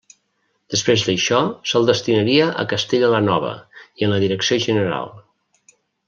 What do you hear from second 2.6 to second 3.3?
a Castella la